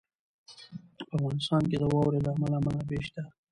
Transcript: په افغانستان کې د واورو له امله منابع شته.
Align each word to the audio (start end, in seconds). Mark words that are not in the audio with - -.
په 0.97 1.03
افغانستان 1.17 1.61
کې 1.69 1.77
د 1.79 1.83
واورو 1.91 2.23
له 2.25 2.29
امله 2.35 2.57
منابع 2.63 2.99
شته. 3.07 3.23